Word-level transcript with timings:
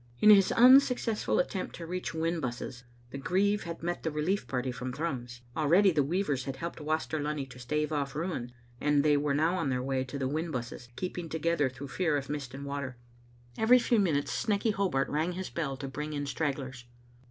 In 0.19 0.31
his 0.31 0.51
unsuccessful 0.53 1.37
attempt 1.37 1.75
to 1.75 1.85
reach 1.85 2.09
Whinbusses, 2.11 2.85
the 3.11 3.19
grieve 3.19 3.65
had 3.65 3.83
met 3.83 4.01
the 4.01 4.09
relief 4.09 4.47
party 4.47 4.71
from 4.71 4.91
Thrums. 4.91 5.41
Already 5.55 5.91
the 5.91 6.01
weavers 6.01 6.45
had 6.45 6.55
helped 6.55 6.81
Waster 6.81 7.19
Lunny 7.19 7.45
to 7.45 7.59
stave 7.59 7.89
ofiE 7.89 8.15
ruin, 8.15 8.51
and 8.79 9.03
they 9.05 9.15
were 9.15 9.35
now 9.35 9.57
on 9.57 9.69
their 9.69 9.83
way 9.83 10.03
ta 10.03 10.17
Whinbusses, 10.17 10.87
keep 10.95 11.19
ing 11.19 11.29
together 11.29 11.69
through 11.69 11.89
fear 11.89 12.17
of 12.17 12.29
mist 12.31 12.55
and 12.55 12.65
water. 12.65 12.95
Every 12.95 12.95
Digitized 12.95 12.97
by 12.97 13.03
VjOOQ 13.03 13.13
IC 13.13 13.37
M' 13.37 13.57
ttbc 13.59 13.59
little 13.59 13.75
Ainfdtet. 13.75 13.89
few 13.89 13.99
minutes 13.99 14.45
Snecky 14.45 14.73
Hobart 14.73 15.09
rang 15.09 15.31
his 15.33 15.49
bell 15.51 15.77
to 15.77 15.87
bring 15.87 16.13
in 16.13 16.25
stragglers. 16.25 16.85